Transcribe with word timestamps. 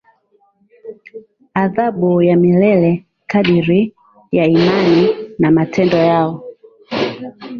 adhabu 1.55 2.11
ya 2.21 2.37
milele 2.37 2.91
kadiri 3.31 3.93
ya 4.31 4.45
imani 4.45 5.09
na 5.39 5.51
matendo 5.51 5.97
yao 5.97 6.43